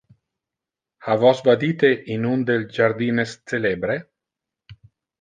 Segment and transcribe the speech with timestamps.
[1.07, 4.03] Ha vos vadite in un del jardines celebre?